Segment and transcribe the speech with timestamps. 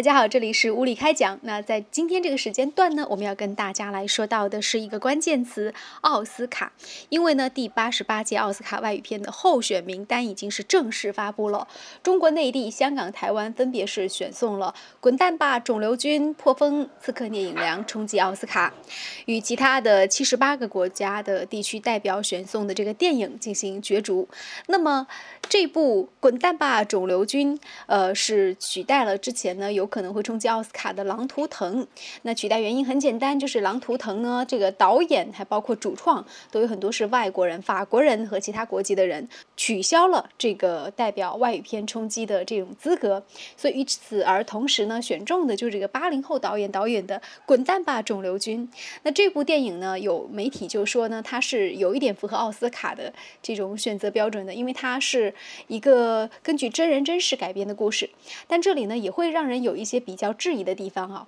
[0.00, 1.38] 大家好，这里是物理开讲。
[1.42, 6.72] 那在今天这个时间段呢，我们要跟大家来说到的是一个关键词——奥斯卡。
[7.10, 11.68] 因为呢，第八十八届奥斯卡外语片的候选名单已经是正式发布了。
[12.02, 18.72] 中国内地、香港、台湾分别是选送了《滚蛋吧，肿瘤君》《破风》《刺客聂隐娘》冲击奥斯卡，
[19.26, 24.26] 与其他的七十八个国家的地区代表选送的这个电影进行角逐。
[24.68, 25.06] 那么
[25.46, 27.54] 这部《滚蛋吧，肿瘤君》
[27.84, 29.89] 呃，是取代了之前呢有。
[29.90, 31.82] 可能会冲击奥斯卡的《狼图腾》，
[32.22, 43.22] 那取代原因很简单，就是《狼图腾》呢，这个导演还包括主创都有很多是外国人，法国人和其他国籍的人，取消了这个代表外语片冲击的这种资格，
[43.56, 48.68] 所以与此而同时呢，选中的就是这个八零后导演导演的《滚蛋吧，肿瘤君》。
[49.02, 55.34] 那这部电影呢，有媒体就说呢，它是有一点符合奥斯卡的这种选择标准的，因为它是
[55.66, 58.08] 一个根据真人真事改编的故事，
[58.46, 59.79] 但这里呢也会让人有。
[59.80, 61.26] 一些比较质疑的地方啊，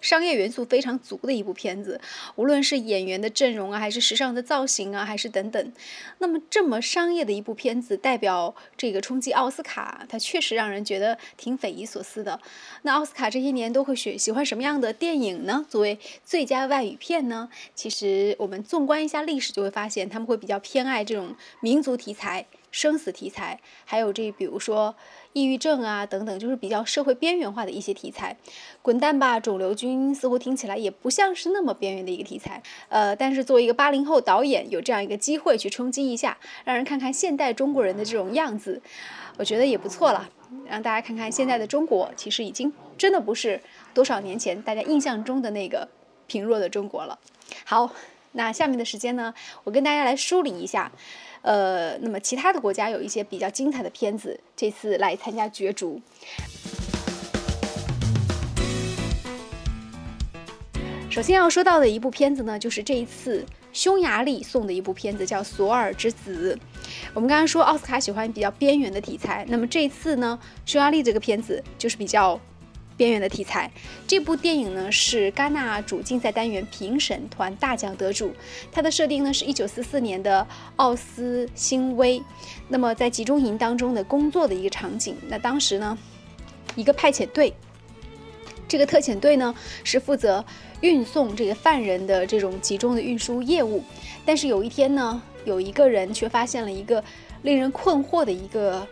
[0.00, 2.00] 商业元素非常足的一部片子，
[2.36, 5.72] 无论是演员的阵容啊，还是时尚的造型啊，还是等等。
[6.18, 12.40] 那么这么商业的一部片子，代表这个冲击奥斯卡，它确实让人觉得挺匪夷所思的。
[12.82, 15.66] 那奥斯卡这些年都会选喜欢什么样的电影呢？
[15.68, 17.50] 作为最佳外语片呢？
[17.74, 22.46] 其实我们纵观一下历史，就会发现他们会比较偏爱这种民族题材。
[22.72, 24.94] 生死题材，还有这比如说
[25.32, 28.36] 抑郁症啊等等，就是比较社会边缘化的一些题材。
[28.82, 32.62] 滚蛋吧，肿瘤君似乎听起来也不像是那么边缘的一个题材。
[32.88, 38.82] 呃，但是作为一个八零后导演，有这样一个机会去冲击一下，让人看看现代中国人的这种样子，
[39.36, 40.28] 我觉得也不错了。
[40.66, 43.60] 让大家看看现在的中国，其实已经真的不是
[43.94, 45.88] 多少年前大家印象中的那个
[46.26, 47.16] 贫弱的中国了。
[47.64, 47.92] 好，
[48.32, 50.90] 那下面的时间呢，我跟大家来梳理一下。
[51.42, 56.00] 呃，那么其他的国家有一些比较精彩的片子，这次来参加角逐。
[61.08, 66.54] 首先要说到的一部片子呢，就是这一次匈牙利送的一部片子，叫《索尔之子》。
[67.14, 72.40] 我们刚刚说奥斯卡喜欢比较边缘的题材，那么这一次呢，匈牙利这个片子就是比较。
[73.00, 73.70] 边缘的题材，
[74.06, 78.30] 这部电影呢是戛纳主竞赛单元评审团大奖得主。
[78.70, 80.46] 它的设定呢是一九四四年的
[80.76, 82.22] 奥斯辛威，
[82.68, 85.16] 那么在集中营当中的工作的一个场景。
[85.28, 85.96] 那当时呢，
[86.76, 87.54] 一个派遣队，
[88.68, 90.44] 这个特遣队呢是负责
[90.82, 93.82] 运送这个犯人的这种集中的运输业务。
[94.26, 97.02] 但是有一天呢，有一个人却发现了一个
[97.40, 98.86] 令人困惑的一个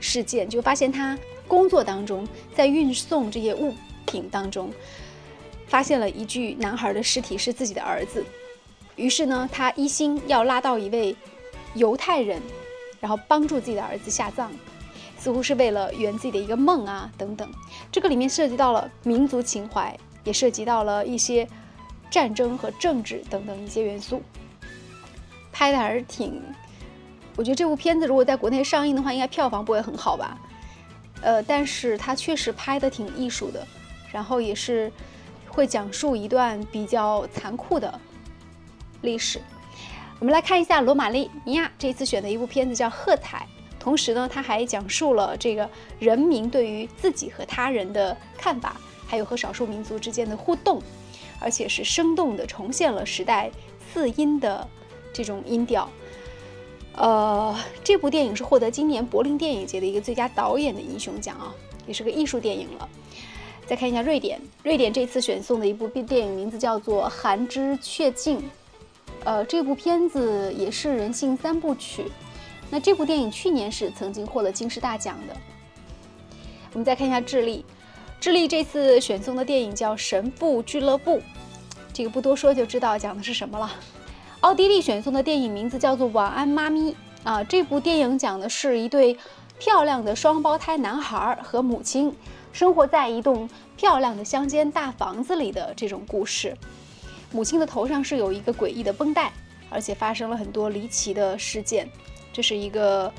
[0.00, 1.18] 事件，就发现他。
[1.50, 2.24] 工作当中，
[2.54, 3.74] 在运送这些物
[4.06, 4.70] 品当中，
[5.66, 8.24] 发现了一具男孩的尸体是自己的儿子，
[8.94, 11.16] 于是呢，他一心要拉到一位
[11.74, 12.40] 犹太人，
[13.00, 14.48] 然后帮助自己的儿子下葬，
[15.18, 17.50] 似乎是为了圆自己的一个梦啊等等。
[17.90, 21.48] 这个里面涉及到了民族情怀，也涉及到了一些
[22.12, 24.22] 战争和政治等等一些元素，
[25.50, 26.40] 拍的还是挺，
[27.34, 30.38] 我觉得这部片子如果在国内上映的话，应该票房不会很好吧。
[31.22, 33.66] 呃，但是它确实拍的挺艺术的，
[34.12, 34.90] 然后也是
[35.48, 38.00] 会讲述一段比较残酷的
[39.02, 39.40] 历史。
[40.18, 43.38] 我们来看一下罗马利尼亚这次选的一部片子叫《喝彩》，
[43.78, 48.76] 同时呢，它还讲述了这个人民对于自己和他人的看法，
[49.06, 50.82] 还有和少数民族之间的互动，
[51.38, 53.50] 而且是生动的重现了时代
[53.92, 54.68] 四音的
[55.12, 55.90] 这种音调。
[56.96, 61.54] 呃，这部电影是获得今年柏林电影节的一个最佳导演的英雄奖啊，
[61.86, 62.88] 也是个艺术电影了。
[63.66, 68.38] 再看一下瑞典，瑞典这次选送的一部电影名字叫做《寒之雀境》，
[69.24, 72.10] 呃，这部片子也是人性三部曲。
[72.68, 75.36] 那这部电影去年是曾经获了金狮大奖的。
[76.72, 77.64] 我们再看一下智利，
[78.20, 81.18] 智利这次选送的电影叫《神父俱乐部》，
[81.92, 83.70] 这个不多说就知道讲的是什么了。
[84.40, 86.92] 奥地利选送的电影名字叫做《晚安，妈咪》
[87.24, 89.14] 啊，这部电影讲的是一对
[89.58, 92.10] 漂亮的双胞胎男孩和母亲
[92.50, 96.56] 生活在一栋漂亮的乡间大房子里的这种故事。
[97.30, 99.30] 母亲的头上是有一个诡异的绷带，
[99.68, 101.86] 而且发生了很多离奇的事件。
[102.32, 103.12] 这是一个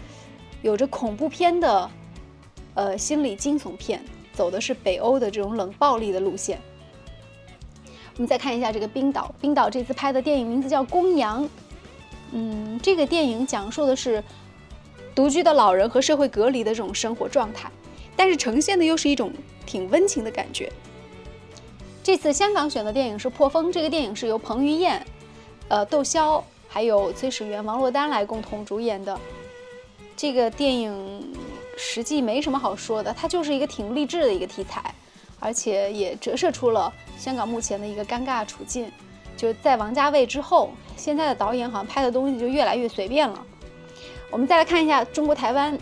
[0.64, 1.92] 有着恐怖片的
[2.74, 4.04] 呃心理惊悚片，
[4.34, 6.60] 走的是北欧的这种冷暴力的路线。
[8.16, 11.44] 我们再看一下这个冰岛，冰岛这次拍的电影名字叫《公羊》。
[12.32, 14.24] 嗯，这个电影讲述的是
[15.14, 17.70] 独居的老人和社会隔离的这种生活状态，
[18.16, 19.32] 但是呈现的又是一种
[19.66, 20.72] 挺温情的感觉。
[22.04, 25.06] 这次香港选的电影是《破风》，这个电影是由彭于晏、
[25.68, 29.20] 呃窦骁还有崔始源、王珞丹来共同主演的。
[30.16, 31.34] 这个电影
[31.78, 34.94] 实际没什么好说的，它就是一个挺励志的一个题材。
[35.42, 38.90] 而且也折射出了香港目前的一个尴尬处境。
[39.36, 43.46] 就在王家卫之后，现在的导演好像拍的东西就越来越随便了。
[44.30, 45.78] 我们再来看一下中国台湾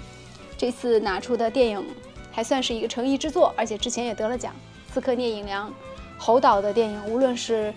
[0.57, 1.85] 这次拿出的电影，
[2.31, 4.53] 还算是一个诚意之作，而且之前也得了奖。
[4.93, 5.69] 《刺客聂隐娘》，
[6.17, 7.73] 侯导的电影，无论是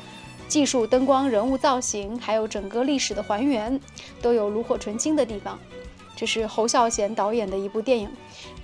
[0.49, 3.79] 技术、灯光、人物造型，还有整个历史的还原，
[4.23, 5.59] 都有炉火纯青的地方。
[6.23, 8.09] 这是侯孝贤导演的一部电影，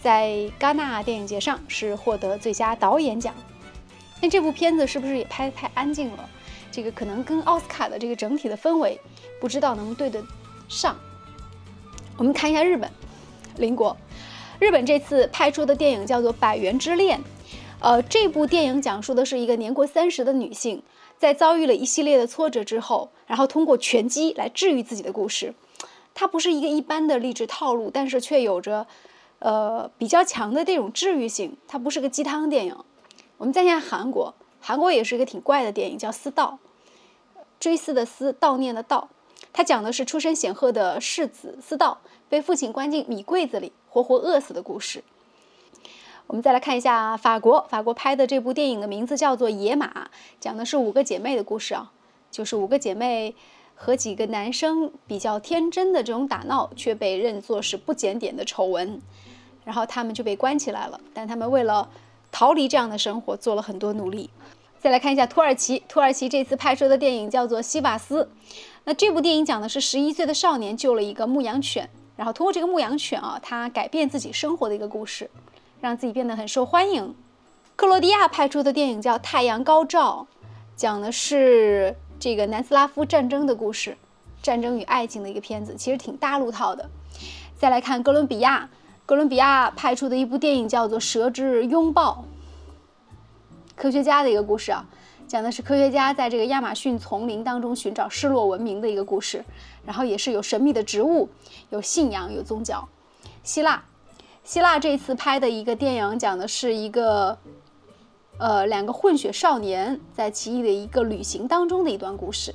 [0.01, 3.35] 在戛纳电影节上是获得最佳导演奖。
[4.23, 6.31] 那这部片子是不是也拍得太安静了？
[6.71, 8.97] 这个可能跟奥斯卡的这个整体的氛围，
[9.41, 10.23] 不知道能对得
[10.69, 10.97] 上。
[12.17, 12.89] 我们看一下日本，
[13.57, 13.97] 邻国，
[14.61, 17.19] 日本这次拍出的电影叫做《百元之恋》。
[17.81, 20.81] 呃，这部电影讲述的是一个年过三十的女性，
[21.19, 25.53] 在遭遇了一系列的挫折之后，然后通过拳击来治愈自己的故事。
[26.21, 28.85] 它不是一个一般的励志套路，但是却有着，
[29.39, 31.57] 呃，比较强的这种治愈性。
[31.69, 32.77] 它不是个鸡汤电影。
[33.37, 36.59] 我们再看韩国，韩国也是一个挺怪的电影，叫《思道》，
[37.61, 39.05] 追思的思，悼念的悼。
[39.53, 41.99] 它讲的是出身显赫的世子思道
[42.29, 45.05] 被父亲关进米柜子里，活活饿死的故事。
[46.27, 49.87] 我们再来看一下法国，法国拍的这部电影的名字叫做《野马》，
[50.41, 51.93] 讲的是五个姐妹的故事啊，
[52.33, 53.37] 就是五个姐妹
[53.81, 59.01] 和几个男生比较天真的这种打闹，却被认作是不检点的丑闻，
[59.65, 61.01] 然后他们就被关起来了。
[61.15, 61.89] 但他们为了
[62.33, 64.29] 逃离这样的生活，做了很多努力。
[64.81, 68.25] 再来看一下土耳其，土耳其这次拍摄的电影叫做《西瓦斯》，
[68.85, 75.31] 那这部电影讲的是十一岁的少年救了一个牧羊犬，然后通过这个牧羊犬啊，他改变自己生活的一个故事。
[75.81, 77.15] 让自己变得很受欢迎。
[77.77, 80.27] 克罗地亚拍出的电影叫《太阳高照》，
[80.75, 83.97] 讲的是这个南斯拉夫战争的故事，
[84.43, 86.89] 战争与爱情的一个片子，其实挺大陆套的。
[87.57, 88.69] 再来看哥伦比亚，
[89.07, 92.25] 哥伦比亚拍出的一部电影叫做《蛇之拥抱》，
[93.81, 94.85] 科学家的一个故事啊，
[95.27, 99.45] 讲的是科学家在这个亚马逊丛林当中寻找失落文明的一个故事，
[99.85, 101.29] 然后也是有神秘的植物，
[101.71, 102.89] 有信仰，有宗教。
[103.43, 103.83] 希腊。
[104.45, 107.37] 希腊这次拍的一个电影，讲的是一个，
[108.39, 112.55] 呃，两个混血少年在奇异的一个旅行当中的一段故事，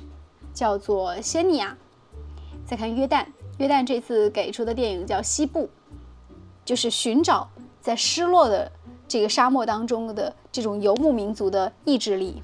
[0.54, 1.76] 叫做《仙尼亚》。
[2.66, 3.26] 再看约旦，
[3.58, 5.64] 约旦这次给出的电影叫《西部》，
[6.64, 7.46] 就是寻找
[7.82, 8.72] 在失落的
[9.06, 12.42] 这个沙漠当中的这种游牧民族的意志力。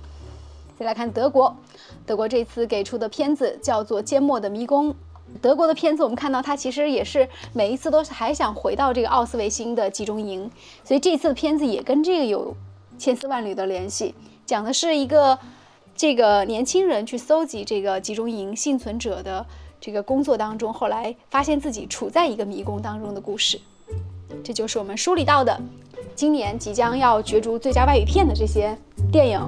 [0.78, 1.56] 再来看德国，
[2.04, 4.90] 德国这次给出的片子叫做《缄默的迷宫》。
[5.40, 10.50] 德国的片子，我们看到他其实也是每一次都是还想回到这个奥斯维辛的集中营，
[10.84, 12.54] 所以这次的片子也跟这个有
[13.00, 14.14] 千丝万缕的联系，
[14.44, 15.38] 讲的是一个
[15.96, 19.44] 这个年轻人去搜集这个集中营幸存者的
[19.80, 23.58] 这个工作当中，后来发现自己处在一个迷宫当中的故事。
[24.44, 25.58] 这就是我们梳理到的
[26.14, 28.76] 今年即将要角逐最佳外语片的这些
[29.10, 29.40] 电影。